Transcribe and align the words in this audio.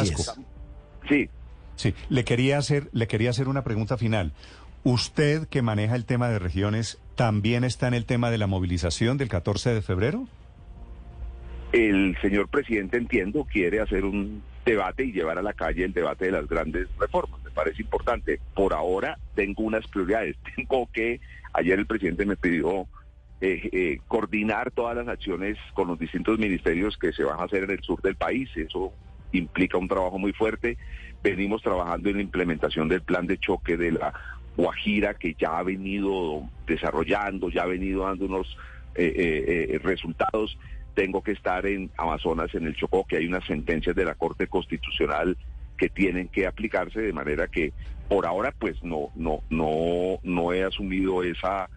Velasco. 0.00 0.42
Sí. 1.08 1.28
Sí, 1.76 1.94
le 2.08 2.24
quería 2.24 2.58
hacer, 2.58 2.88
le 2.92 3.06
quería 3.06 3.30
hacer 3.30 3.48
una 3.48 3.64
pregunta 3.64 3.96
final. 3.96 4.32
¿Usted 4.84 5.46
que 5.48 5.62
maneja 5.62 5.94
el 5.94 6.04
tema 6.04 6.28
de 6.28 6.38
regiones 6.38 7.00
también 7.14 7.64
está 7.64 7.88
en 7.88 7.94
el 7.94 8.04
tema 8.04 8.30
de 8.30 8.38
la 8.38 8.46
movilización 8.46 9.16
del 9.16 9.28
14 9.28 9.74
de 9.74 9.82
febrero? 9.82 10.26
El 11.72 12.16
señor 12.20 12.48
presidente, 12.48 12.98
entiendo, 12.98 13.44
quiere 13.44 13.80
hacer 13.80 14.04
un 14.04 14.42
debate 14.64 15.04
y 15.04 15.12
llevar 15.12 15.38
a 15.38 15.42
la 15.42 15.54
calle 15.54 15.84
el 15.84 15.92
debate 15.92 16.26
de 16.26 16.32
las 16.32 16.48
grandes 16.48 16.88
reformas. 16.98 17.42
Me 17.44 17.50
parece 17.50 17.82
importante. 17.82 18.40
Por 18.54 18.74
ahora 18.74 19.18
tengo 19.34 19.62
unas 19.62 19.86
prioridades. 19.86 20.36
Tengo 20.56 20.88
que, 20.92 21.20
ayer 21.52 21.78
el 21.78 21.86
presidente 21.86 22.26
me 22.26 22.36
pidió 22.36 22.86
eh, 23.40 23.68
eh, 23.72 23.98
coordinar 24.06 24.70
todas 24.70 24.96
las 24.96 25.08
acciones 25.08 25.58
con 25.74 25.88
los 25.88 25.98
distintos 25.98 26.38
ministerios 26.38 26.96
que 26.96 27.12
se 27.12 27.24
van 27.24 27.40
a 27.40 27.44
hacer 27.44 27.64
en 27.64 27.70
el 27.70 27.82
sur 27.82 28.00
del 28.02 28.16
país. 28.16 28.50
Eso 28.56 28.92
implica 29.32 29.78
un 29.78 29.88
trabajo 29.88 30.18
muy 30.18 30.32
fuerte. 30.32 30.78
Venimos 31.22 31.62
trabajando 31.62 32.08
en 32.08 32.16
la 32.16 32.22
implementación 32.22 32.88
del 32.88 33.02
plan 33.02 33.26
de 33.26 33.38
choque 33.38 33.76
de 33.76 33.92
la 33.92 34.12
Guajira, 34.56 35.14
que 35.14 35.34
ya 35.34 35.58
ha 35.58 35.62
venido 35.62 36.48
desarrollando, 36.66 37.48
ya 37.48 37.62
ha 37.62 37.66
venido 37.66 38.04
dando 38.04 38.26
unos 38.26 38.56
eh, 38.94 39.80
resultados 39.82 40.58
tengo 40.94 41.22
que 41.22 41.32
estar 41.32 41.66
en 41.66 41.90
Amazonas, 41.96 42.54
en 42.54 42.66
el 42.66 42.76
Chocó, 42.76 43.06
que 43.06 43.16
hay 43.16 43.26
unas 43.26 43.44
sentencias 43.46 43.96
de 43.96 44.04
la 44.04 44.14
Corte 44.14 44.46
Constitucional 44.46 45.36
que 45.76 45.88
tienen 45.88 46.28
que 46.28 46.46
aplicarse 46.46 47.00
de 47.00 47.12
manera 47.12 47.48
que 47.48 47.72
por 48.08 48.26
ahora 48.26 48.54
pues 48.56 48.82
no 48.84 49.10
no 49.16 49.42
no 49.48 50.20
no 50.22 50.52
he 50.52 50.62
asumido 50.62 51.22
esa 51.22 51.68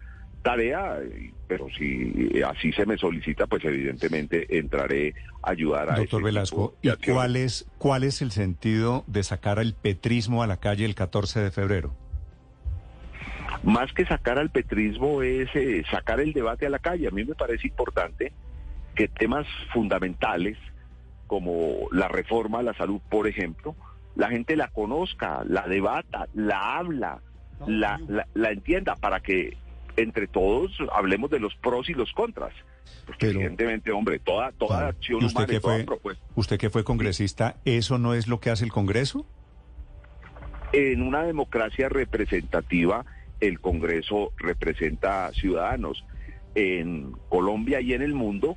tarea, 0.46 1.00
pero 1.48 1.66
si 1.76 2.40
así 2.46 2.70
se 2.72 2.86
me 2.86 2.96
solicita, 2.96 3.48
pues 3.48 3.64
evidentemente 3.64 4.58
entraré 4.58 5.12
a 5.42 5.50
ayudar 5.50 5.90
a 5.90 5.96
Doctor 5.96 6.22
Velasco, 6.22 6.76
¿y 6.82 6.90
cuál 7.04 7.34
es 7.34 7.66
cuál 7.78 8.04
es 8.04 8.22
el 8.22 8.30
sentido 8.30 9.02
de 9.08 9.24
sacar 9.24 9.58
al 9.58 9.74
petrismo 9.74 10.44
a 10.44 10.46
la 10.46 10.58
calle 10.58 10.84
el 10.84 10.94
14 10.94 11.40
de 11.40 11.50
febrero? 11.50 11.96
Más 13.64 13.92
que 13.92 14.06
sacar 14.06 14.38
al 14.38 14.50
petrismo 14.50 15.22
es 15.22 15.48
eh, 15.56 15.82
sacar 15.90 16.20
el 16.20 16.32
debate 16.32 16.66
a 16.66 16.70
la 16.70 16.78
calle. 16.78 17.08
A 17.08 17.10
mí 17.10 17.24
me 17.24 17.34
parece 17.34 17.66
importante 17.66 18.32
que 18.94 19.08
temas 19.08 19.48
fundamentales 19.72 20.56
como 21.26 21.88
la 21.90 22.06
reforma 22.06 22.60
a 22.60 22.62
la 22.62 22.74
salud, 22.74 23.00
por 23.10 23.26
ejemplo, 23.26 23.74
la 24.14 24.28
gente 24.28 24.54
la 24.54 24.68
conozca, 24.68 25.42
la 25.44 25.66
debata, 25.66 26.28
la 26.34 26.78
habla, 26.78 27.18
la, 27.66 28.00
la, 28.34 28.50
entienda, 28.52 28.94
para 28.94 29.18
que 29.18 29.56
entre 29.96 30.26
todos 30.26 30.72
hablemos 30.92 31.30
de 31.30 31.40
los 31.40 31.54
pros 31.56 31.88
y 31.88 31.94
los 31.94 32.12
contras. 32.12 32.52
Porque 33.06 33.28
evidentemente, 33.28 33.92
hombre, 33.92 34.18
toda, 34.18 34.52
toda 34.52 34.88
acción 34.88 35.24
usted 35.24 35.30
humana, 35.30 35.46
que 35.46 35.60
fue, 35.60 36.16
Usted 36.34 36.58
que 36.58 36.70
fue 36.70 36.84
congresista, 36.84 37.56
¿eso 37.64 37.98
no 37.98 38.14
es 38.14 38.28
lo 38.28 38.40
que 38.40 38.50
hace 38.50 38.64
el 38.64 38.72
Congreso? 38.72 39.26
En 40.72 41.02
una 41.02 41.22
democracia 41.22 41.88
representativa, 41.88 43.04
el 43.40 43.60
Congreso 43.60 44.32
representa 44.36 45.30
ciudadanos. 45.32 46.04
En 46.54 47.12
Colombia 47.28 47.80
y 47.80 47.92
en 47.92 48.02
el 48.02 48.14
mundo, 48.14 48.56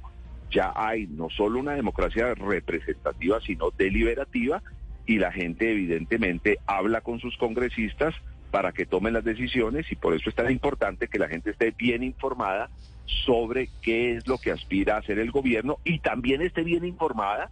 ya 0.52 0.74
hay 0.76 1.08
no 1.08 1.30
solo 1.30 1.60
una 1.60 1.74
democracia 1.74 2.34
representativa, 2.34 3.40
sino 3.42 3.72
deliberativa, 3.72 4.64
y 5.06 5.18
la 5.18 5.32
gente 5.32 5.72
evidentemente 5.72 6.60
habla 6.66 7.02
con 7.02 7.20
sus 7.20 7.36
congresistas 7.38 8.14
para 8.52 8.72
que 8.72 8.86
tomen 8.86 9.14
las 9.14 9.24
decisiones 9.24 9.92
y 9.92 9.96
por 9.96 10.14
eso 10.14 10.30
es 10.30 10.36
tan 10.36 10.52
importante 10.52 11.08
que 11.08 11.20
la 11.20 11.28
gente 11.28 11.52
esté 11.52 11.72
bien 11.72 12.04
informada 12.04 12.70
sobre 13.26 13.70
qué 13.82 14.16
es 14.16 14.28
lo 14.28 14.38
que 14.38 14.52
aspira 14.52 14.96
a 14.96 15.00
hacer 15.00 15.20
el 15.20 15.32
gobierno 15.32 15.78
y 15.84 16.00
también 16.00 16.42
esté 16.42 16.64
bien 16.64 16.86
informada 16.86 17.52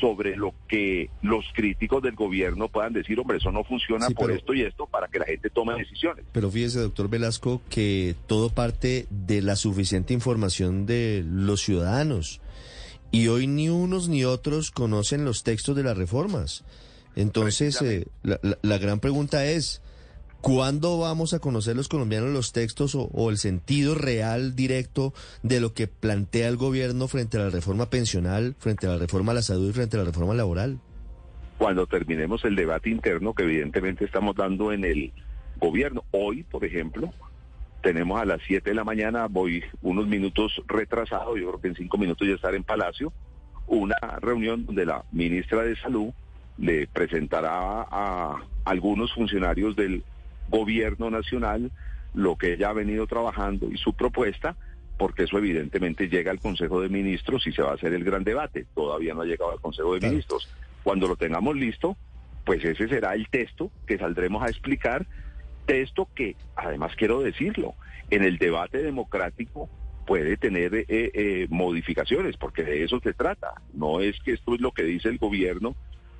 sobre 0.00 0.36
lo 0.36 0.52
que 0.68 1.10
los 1.22 1.44
críticos 1.54 2.02
del 2.02 2.14
gobierno 2.14 2.68
puedan 2.68 2.92
decir, 2.92 3.18
hombre, 3.18 3.38
eso 3.38 3.50
no 3.50 3.64
funciona 3.64 4.10
por 4.10 4.30
esto 4.30 4.52
y 4.52 4.62
esto, 4.62 4.86
para 4.86 5.08
que 5.08 5.18
la 5.18 5.24
gente 5.24 5.48
tome 5.48 5.74
decisiones. 5.74 6.24
Pero 6.32 6.50
fíjese, 6.50 6.80
doctor 6.80 7.08
Velasco, 7.08 7.62
que 7.70 8.14
todo 8.26 8.50
parte 8.50 9.06
de 9.10 9.42
la 9.42 9.56
suficiente 9.56 10.12
información 10.12 10.86
de 10.86 11.24
los 11.26 11.62
ciudadanos. 11.62 12.40
Y 13.10 13.28
hoy 13.28 13.46
ni 13.46 13.68
unos 13.68 14.08
ni 14.08 14.24
otros 14.24 14.70
conocen 14.70 15.24
los 15.24 15.44
textos 15.44 15.76
de 15.76 15.84
las 15.84 15.96
reformas. 15.96 16.64
Entonces, 17.14 17.80
eh, 17.80 18.06
la 18.22 18.78
gran 18.78 19.00
pregunta 19.00 19.46
es, 19.46 19.80
¿Cuándo 20.40 20.98
vamos 20.98 21.34
a 21.34 21.40
conocer 21.40 21.74
los 21.74 21.88
colombianos 21.88 22.30
los 22.30 22.52
textos 22.52 22.94
o, 22.94 23.30
el 23.30 23.36
sentido 23.36 23.94
real, 23.94 24.54
directo 24.54 25.12
de 25.42 25.60
lo 25.60 25.74
que 25.74 25.88
plantea 25.88 26.48
el 26.48 26.56
gobierno 26.56 27.08
frente 27.08 27.36
a 27.36 27.40
la 27.40 27.50
reforma 27.50 27.90
pensional, 27.90 28.54
frente 28.58 28.86
a 28.86 28.90
la 28.90 28.98
reforma 28.98 29.32
a 29.32 29.36
la 29.36 29.42
salud 29.42 29.70
y 29.70 29.72
frente 29.72 29.96
a 29.96 30.00
la 30.00 30.06
reforma 30.06 30.34
laboral? 30.34 30.78
Cuando 31.58 31.86
terminemos 31.86 32.44
el 32.44 32.54
debate 32.54 32.90
interno 32.90 33.34
que 33.34 33.42
evidentemente 33.42 34.04
estamos 34.04 34.36
dando 34.36 34.72
en 34.72 34.84
el 34.84 35.12
gobierno. 35.58 36.04
Hoy, 36.12 36.44
por 36.44 36.64
ejemplo, 36.64 37.12
tenemos 37.82 38.20
a 38.20 38.24
las 38.24 38.40
7 38.46 38.70
de 38.70 38.76
la 38.76 38.84
mañana, 38.84 39.26
voy 39.28 39.64
unos 39.82 40.06
minutos 40.06 40.62
retrasado, 40.66 41.36
yo 41.36 41.48
creo 41.48 41.60
que 41.60 41.68
en 41.68 41.76
cinco 41.76 41.98
minutos 41.98 42.26
ya 42.26 42.34
estaré 42.34 42.56
en 42.56 42.64
Palacio, 42.64 43.12
una 43.66 43.96
reunión 44.20 44.66
donde 44.66 44.86
la 44.86 45.04
ministra 45.12 45.62
de 45.62 45.76
Salud 45.76 46.10
le 46.58 46.86
presentará 46.86 47.82
a 47.90 48.42
algunos 48.64 49.12
funcionarios 49.12 49.76
del 49.76 50.02
gobierno 50.48 51.10
nacional 51.10 51.70
lo 52.14 52.36
que 52.36 52.54
ella 52.54 52.70
ha 52.70 52.72
venido 52.72 53.06
trabajando 53.06 53.70
y 53.70 53.76
su 53.76 53.94
propuesta, 53.94 54.56
porque 54.98 55.24
eso 55.24 55.38
evidentemente 55.38 56.08
llega 56.08 56.30
al 56.30 56.40
Consejo 56.40 56.80
de 56.80 56.88
Ministros 56.88 57.46
y 57.46 57.52
se 57.52 57.62
va 57.62 57.72
a 57.72 57.74
hacer 57.74 57.92
el 57.92 58.04
gran 58.04 58.24
debate. 58.24 58.66
Todavía 58.74 59.14
no 59.14 59.22
ha 59.22 59.26
llegado 59.26 59.52
al 59.52 59.60
Consejo 59.60 59.94
de 59.94 60.08
Ministros. 60.08 60.48
Cuando 60.82 61.08
lo 61.08 61.16
tengamos 61.16 61.56
listo, 61.56 61.96
pues 62.44 62.64
ese 62.64 62.88
será 62.88 63.14
el 63.14 63.28
texto 63.28 63.70
que 63.86 63.98
saldremos 63.98 64.42
a 64.42 64.48
explicar, 64.48 65.06
texto 65.66 66.08
que, 66.14 66.36
además 66.54 66.92
quiero 66.96 67.20
decirlo, 67.20 67.74
en 68.10 68.22
el 68.22 68.38
debate 68.38 68.82
democrático 68.82 69.68
puede 70.06 70.36
tener 70.36 70.74
eh, 70.74 70.86
eh, 70.88 71.46
modificaciones, 71.50 72.36
porque 72.36 72.62
de 72.62 72.84
eso 72.84 73.00
se 73.00 73.12
trata. 73.12 73.60
No 73.74 74.00
es 74.00 74.18
que 74.20 74.32
esto 74.32 74.54
es 74.54 74.60
lo 74.60 74.70
que 74.70 74.84
dice 74.84 75.08
el 75.08 75.18
gobierno 75.18 75.74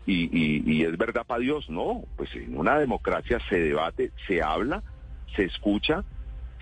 y, 0.07 0.85
es 0.85 0.97
verdad 0.97 1.27
para 1.27 1.41
Dios, 1.41 1.69
no, 1.69 2.05
pues 2.17 2.31
en 2.35 2.57
una 2.57 2.79
democracia 2.79 3.41
se 3.49 3.59
debate, 3.59 4.13
se 4.27 4.43
habla, 4.43 4.83
se 5.35 5.45
escucha, 5.45 6.05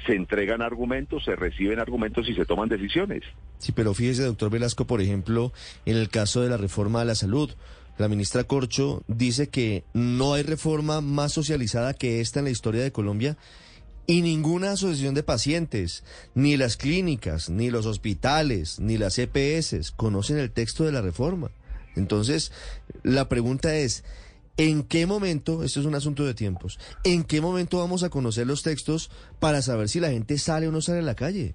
se 0.06 0.15
entregan 0.15 0.62
argumentos, 0.62 1.25
se 1.25 1.37
reciben 1.37 1.78
argumentos 1.78 2.28
y 2.28 2.34
se 2.34 2.44
toman 2.44 2.69
decisiones. 2.69 3.22
Sí, 3.59 3.72
pero 3.72 3.94
fíjese, 3.94 4.25
doctor 4.25 4.50
Velasco, 4.50 4.87
por 4.87 5.00
ejemplo, 5.00 5.53
en 5.87 5.97
el 5.97 6.09
caso 6.09 6.43
de 6.43 6.50
la 6.50 6.56
reforma 6.56 7.03
a 7.03 7.04
la 7.04 7.15
salud, 7.15 7.50
la 7.97 8.09
ministra 8.09 8.44
Corcho 8.44 9.03
dice 9.06 9.49
que 9.49 9.84
no 9.93 10.34
hay 10.34 10.43
reforma 10.43 11.00
más 11.00 11.33
socializada 11.33 11.94
que 11.94 12.21
esta 12.21 12.41
en 12.41 12.47
la 12.47 12.50
historia 12.50 12.83
de 12.83 12.93
Colombia 12.93 13.37
y 14.06 14.22
ninguna 14.22 14.72
asociación 14.72 15.15
de 15.15 15.22
pacientes, 15.22 16.04
ni 16.34 16.56
las 16.56 16.77
clínicas, 16.77 17.49
ni 17.49 17.71
los 17.71 17.87
hospitales, 17.87 18.81
ni 18.81 18.99
las 18.99 19.19
EPS 19.19 19.93
conocen 19.93 20.38
el 20.38 20.50
texto 20.50 20.84
de 20.84 20.93
la 20.93 21.00
reforma. 21.00 21.50
Entonces, 21.97 22.53
la 23.03 23.28
pregunta 23.28 23.75
es, 23.77 24.05
¿en 24.56 24.82
qué 24.82 25.06
momento, 25.06 25.62
esto 25.62 25.81
es 25.81 25.87
un 25.87 25.94
asunto 25.94 26.25
de 26.25 26.34
tiempos, 26.34 26.78
¿en 27.05 27.25
qué 27.25 27.41
momento 27.41 27.78
vamos 27.78 28.03
a 28.03 28.10
conocer 28.10 28.47
los 28.47 28.62
textos 28.62 29.10
para 29.41 29.62
saber 29.62 29.88
si 29.88 30.00
la 30.00 30.10
gente 30.10 30.38
sale 30.38 30.69
o 30.69 30.72
no 30.72 30.81
sale 30.81 31.00
a 31.00 31.03
la 31.03 31.15
calle? 31.15 31.54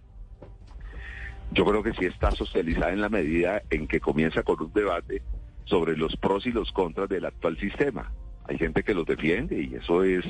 Yo 1.51 1.65
creo 1.65 1.81
que 1.81 1.93
sí 1.93 2.05
está 2.05 2.31
socializada 2.31 2.91
en 2.91 3.01
la 3.01 3.09
medida 3.09 3.63
en 3.69 3.87
que 3.87 3.99
comienza 3.99 4.43
con 4.43 4.61
un 4.61 4.71
debate 4.71 5.23
sobre 5.65 5.97
los 5.97 6.15
pros 6.17 6.45
y 6.45 6.51
los 6.51 6.71
contras 6.71 7.09
del 7.09 7.25
actual 7.25 7.57
sistema. 7.57 8.11
Hay 8.45 8.57
gente 8.57 8.83
que 8.83 8.93
los 8.93 9.05
defiende 9.05 9.61
y 9.61 9.75
eso 9.75 10.03
es 10.03 10.25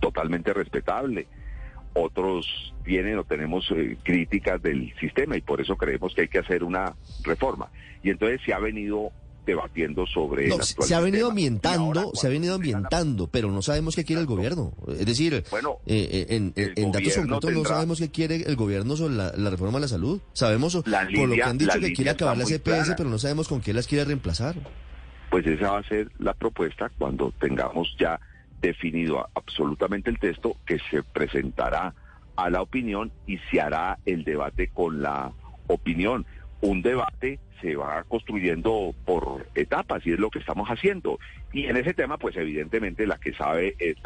totalmente 0.00 0.52
respetable. 0.52 1.26
Otros 1.94 2.74
tienen 2.84 3.18
o 3.18 3.24
tenemos 3.24 3.70
eh, 3.70 3.96
críticas 4.02 4.62
del 4.62 4.94
sistema 4.98 5.36
y 5.36 5.40
por 5.40 5.60
eso 5.60 5.76
creemos 5.76 6.14
que 6.14 6.22
hay 6.22 6.28
que 6.28 6.38
hacer 6.38 6.62
una 6.62 6.94
reforma. 7.24 7.70
Y 8.02 8.10
entonces 8.10 8.40
se 8.44 8.52
ha 8.52 8.58
venido 8.58 9.10
debatiendo 9.46 10.06
sobre 10.06 10.50
se 10.60 10.94
ha 10.94 11.00
venido 11.00 11.30
ambientando 11.30 12.10
se 12.14 12.26
ha 12.26 12.30
venido 12.30 12.56
ambientando 12.56 13.28
pero 13.28 13.50
no 13.50 13.62
sabemos 13.62 13.94
qué 13.94 14.04
quiere 14.04 14.20
el 14.20 14.26
gobierno. 14.26 14.72
Es 14.88 15.06
decir 15.06 15.44
bueno 15.50 15.78
eh, 15.86 16.26
eh, 16.28 16.72
en, 16.76 16.92
datos 16.92 17.16
concretos 17.16 17.52
no 17.52 17.64
sabemos 17.64 17.98
qué 18.00 18.10
quiere 18.10 18.42
el 18.42 18.56
gobierno 18.56 18.96
sobre 18.96 19.14
la, 19.14 19.50
reforma 19.50 19.78
de 19.78 19.82
la 19.82 19.88
salud. 19.88 20.20
Sabemos 20.32 20.74
por 20.74 21.28
lo 21.28 21.34
que 21.34 21.42
han 21.42 21.56
dicho 21.56 21.78
que 21.80 21.92
quiere 21.92 22.10
acabar 22.10 22.36
las 22.36 22.50
EPS 22.50 22.94
pero 22.96 23.08
no 23.08 23.18
sabemos 23.18 23.48
con 23.48 23.60
qué 23.60 23.72
las 23.72 23.86
quiere 23.86 24.04
reemplazar. 24.04 24.56
Pues 25.30 25.46
esa 25.46 25.72
va 25.72 25.78
a 25.78 25.82
ser 25.84 26.10
la 26.18 26.34
propuesta 26.34 26.90
cuando 26.98 27.32
tengamos 27.40 27.94
ya 27.98 28.20
definido 28.60 29.28
absolutamente 29.34 30.10
el 30.10 30.18
texto 30.18 30.56
que 30.66 30.78
se 30.90 31.02
presentará 31.02 31.94
a 32.36 32.50
la 32.50 32.62
opinión 32.62 33.12
y 33.26 33.38
se 33.50 33.60
hará 33.60 33.98
el 34.04 34.24
debate 34.24 34.68
con 34.68 35.02
la 35.02 35.32
opinión 35.68 36.26
un 36.60 36.82
debate 36.82 37.38
se 37.60 37.76
va 37.76 38.04
construyendo 38.04 38.94
por 39.04 39.46
etapas 39.54 40.06
y 40.06 40.12
es 40.12 40.18
lo 40.18 40.30
que 40.30 40.38
estamos 40.38 40.68
haciendo. 40.68 41.18
Y 41.52 41.66
en 41.66 41.76
ese 41.76 41.94
tema, 41.94 42.18
pues 42.18 42.36
evidentemente 42.36 43.06
la 43.06 43.18
que 43.18 43.32
sabe 43.32 43.74
es 43.78 43.96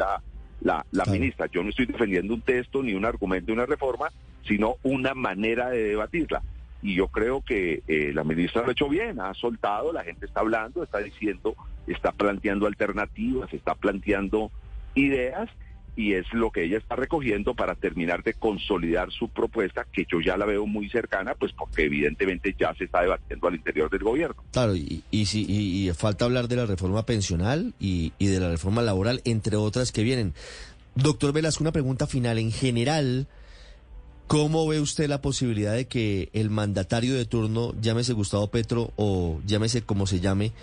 la, 0.61 0.85
la, 0.91 1.05
ministra. 1.05 1.47
Yo 1.47 1.63
no 1.63 1.69
estoy 1.69 1.85
defendiendo 1.85 2.33
un 2.33 2.41
texto 2.41 2.81
ni 2.83 2.93
un 2.93 3.05
argumento 3.05 3.47
de 3.47 3.53
una 3.53 3.65
reforma, 3.65 4.09
sino 4.47 4.75
una 4.83 5.13
manera 5.13 5.69
de 5.69 5.83
debatirla. 5.83 6.41
Y 6.81 6.95
yo 6.95 7.09
creo 7.09 7.41
que 7.41 7.83
eh, 7.87 8.11
la 8.13 8.23
ministra 8.23 8.61
lo 8.61 8.69
ha 8.69 8.71
hecho 8.71 8.89
bien, 8.89 9.19
ha 9.19 9.33
soltado, 9.33 9.93
la 9.93 10.03
gente 10.03 10.25
está 10.25 10.39
hablando, 10.39 10.83
está 10.83 10.99
diciendo 10.99 11.55
está 11.87 12.11
planteando 12.11 12.67
alternativas, 12.67 13.53
está 13.53 13.75
planteando 13.75 14.51
ideas 14.95 15.49
y 15.95 16.13
es 16.13 16.25
lo 16.33 16.51
que 16.51 16.63
ella 16.63 16.77
está 16.77 16.95
recogiendo 16.95 17.53
para 17.53 17.75
terminar 17.75 18.23
de 18.23 18.33
consolidar 18.33 19.11
su 19.11 19.29
propuesta, 19.29 19.85
que 19.91 20.05
yo 20.09 20.21
ya 20.21 20.37
la 20.37 20.45
veo 20.45 20.65
muy 20.65 20.89
cercana, 20.89 21.35
pues 21.35 21.51
porque 21.53 21.85
evidentemente 21.85 22.55
ya 22.57 22.73
se 22.75 22.85
está 22.85 23.01
debatiendo 23.01 23.47
al 23.47 23.55
interior 23.55 23.89
del 23.89 24.03
gobierno. 24.03 24.43
Claro, 24.51 24.75
y, 24.75 25.03
y, 25.11 25.91
falta 25.93 26.25
hablar 26.25 26.47
de 26.47 26.55
la 26.55 26.65
reforma 26.65 27.05
pensional 27.05 27.73
y, 27.79 28.13
y 28.17 28.27
de 28.27 28.39
la 28.39 28.49
reforma 28.49 28.81
laboral, 28.81 29.21
entre 29.25 29.57
otras 29.57 29.91
que 29.91 30.03
vienen. 30.03 30.33
Doctor 30.95 31.33
Velasco, 31.33 31.63
una 31.63 31.71
pregunta 31.71 32.07
final. 32.07 32.37
En 32.37 32.51
general, 32.51 33.27
¿cómo 34.27 34.67
ve 34.67 34.79
usted 34.79 35.09
la 35.09 35.21
posibilidad 35.21 35.73
de 35.73 35.87
que 35.87 36.29
el 36.33 36.49
mandatario 36.49 37.15
de 37.15 37.25
turno, 37.25 37.75
llámese 37.81 38.13
Gustavo 38.13 38.47
Petro 38.47 38.91
o 38.95 39.41
llámese 39.45 39.81
como 39.81 40.07
se 40.07 40.19
llame, 40.21 40.53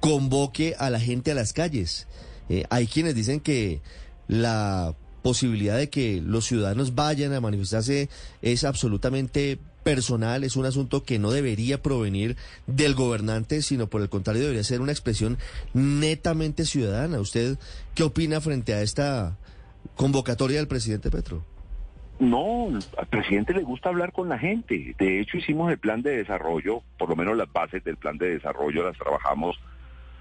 convoque 0.00 0.74
a 0.78 0.88
la 0.88 1.00
gente 1.00 1.30
a 1.30 1.34
las 1.34 1.52
calles? 1.52 2.06
Eh, 2.48 2.64
hay 2.70 2.86
quienes 2.86 3.14
dicen 3.14 3.40
que 3.40 3.80
la 4.28 4.94
posibilidad 5.22 5.76
de 5.76 5.90
que 5.90 6.22
los 6.24 6.46
ciudadanos 6.46 6.94
vayan 6.94 7.32
a 7.32 7.40
manifestarse 7.40 8.08
es 8.40 8.64
absolutamente 8.64 9.58
personal, 9.82 10.44
es 10.44 10.56
un 10.56 10.66
asunto 10.66 11.02
que 11.02 11.18
no 11.18 11.30
debería 11.30 11.82
provenir 11.82 12.36
del 12.66 12.94
gobernante, 12.94 13.62
sino 13.62 13.88
por 13.88 14.02
el 14.02 14.08
contrario 14.08 14.42
debería 14.42 14.62
ser 14.62 14.80
una 14.80 14.92
expresión 14.92 15.38
netamente 15.72 16.64
ciudadana. 16.64 17.20
¿Usted 17.20 17.58
qué 17.94 18.02
opina 18.02 18.40
frente 18.40 18.74
a 18.74 18.82
esta 18.82 19.38
convocatoria 19.96 20.58
del 20.58 20.68
presidente 20.68 21.10
Petro? 21.10 21.44
No, 22.20 22.68
al 22.96 23.06
presidente 23.06 23.54
le 23.54 23.62
gusta 23.62 23.88
hablar 23.88 24.12
con 24.12 24.28
la 24.28 24.38
gente. 24.38 24.94
De 24.98 25.20
hecho, 25.20 25.38
hicimos 25.38 25.70
el 25.70 25.78
plan 25.78 26.02
de 26.02 26.16
desarrollo, 26.16 26.82
por 26.98 27.08
lo 27.08 27.16
menos 27.16 27.36
las 27.36 27.50
bases 27.52 27.82
del 27.84 27.96
plan 27.96 28.18
de 28.18 28.30
desarrollo 28.30 28.84
las 28.84 28.98
trabajamos 28.98 29.56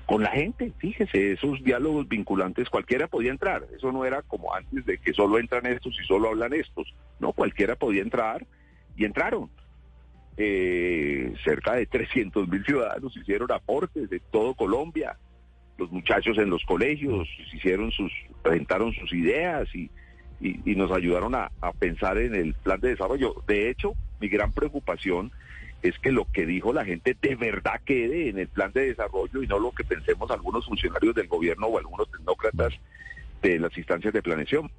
con 0.08 0.24
la 0.24 0.32
gente. 0.32 0.74
Fíjese, 0.80 1.34
esos 1.34 1.64
diálogos 1.64 2.08
vinculantes, 2.08 2.70
cualquiera 2.70 3.08
podía 3.08 3.32
entrar. 3.32 3.68
Eso 3.76 3.92
no 3.92 4.06
era 4.06 4.24
como 4.24 4.54
antes 4.54 4.86
de 4.86 4.98
que 4.98 5.14
solo 5.14 5.38
entran 5.38 5.68
estos 5.68 5.96
y 6.02 6.06
solo 6.06 6.30
hablan 6.30 6.54
estos. 6.54 6.94
No, 7.20 7.34
cualquiera 7.34 7.76
podía 7.76 8.02
entrar 8.02 8.48
y 8.96 9.06
entraron. 9.06 9.50
Eh, 10.38 11.34
cerca 11.44 11.74
de 11.74 11.86
300 11.86 12.48
mil 12.48 12.64
ciudadanos 12.64 13.16
hicieron 13.18 13.52
aportes 13.52 14.10
de 14.10 14.20
todo 14.20 14.54
Colombia 14.54 15.18
los 15.78 15.92
muchachos 15.92 16.38
en 16.38 16.50
los 16.50 16.64
colegios 16.64 17.28
hicieron 17.54 17.92
sus, 17.92 18.12
presentaron 18.42 18.94
sus 18.94 19.14
ideas 19.14 19.68
y, 19.74 19.90
y, 20.40 20.76
nos 20.76 20.92
ayudaron 20.92 21.36
a, 21.36 21.52
a, 21.62 21.72
pensar 21.72 22.18
en 22.18 22.36
el 22.36 22.54
plan 22.56 22.80
de 22.80 22.90
desarrollo. 22.90 23.36
De 23.48 23.70
hecho, 23.70 23.94
mi 24.20 24.28
gran 24.28 24.52
preocupación 24.52 25.32
es 25.82 25.98
que 26.00 26.12
lo 26.12 26.26
que 26.32 26.46
dijo 26.46 26.74
la 26.74 26.86
gente 26.86 27.16
de 27.22 27.36
verdad 27.36 27.82
quede 27.86 28.30
en 28.30 28.40
el 28.40 28.48
plan 28.48 28.72
de 28.74 28.88
desarrollo 28.88 29.44
y 29.44 29.48
no 29.48 29.60
lo 29.60 29.72
que 29.72 29.84
pensemos 29.84 30.30
algunos 30.32 30.66
funcionarios 30.66 31.16
del 31.16 31.28
gobierno 31.28 31.68
o 31.68 31.78
algunos 31.78 32.10
tecnócratas 32.12 32.74
de 33.42 33.60
las 33.60 33.78
instancias 33.78 34.14
de 34.14 34.22
planeación. 34.22 34.72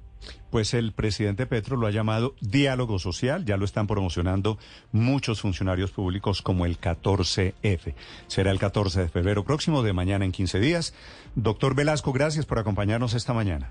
Pues 0.49 0.73
el 0.73 0.91
presidente 0.91 1.45
Petro 1.45 1.77
lo 1.77 1.87
ha 1.87 1.91
llamado 1.91 2.35
diálogo 2.41 2.99
social, 2.99 3.45
ya 3.45 3.55
lo 3.55 3.65
están 3.65 3.87
promocionando 3.87 4.57
muchos 4.91 5.41
funcionarios 5.41 5.91
públicos 5.91 6.41
como 6.41 6.65
el 6.65 6.79
14F. 6.79 7.93
Será 8.27 8.51
el 8.51 8.59
14 8.59 9.01
de 9.01 9.09
febrero 9.09 9.43
próximo, 9.43 9.83
de 9.83 9.93
mañana 9.93 10.25
en 10.25 10.31
15 10.31 10.59
días. 10.59 10.93
Doctor 11.35 11.75
Velasco, 11.75 12.11
gracias 12.11 12.45
por 12.45 12.59
acompañarnos 12.59 13.13
esta 13.13 13.33
mañana. 13.33 13.67